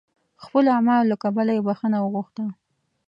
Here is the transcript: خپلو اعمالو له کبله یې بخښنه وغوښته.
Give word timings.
خپلو 0.43 0.67
اعمالو 0.77 1.09
له 1.11 1.15
کبله 1.23 1.51
یې 1.55 1.61
بخښنه 1.67 1.97
وغوښته. 1.99 2.45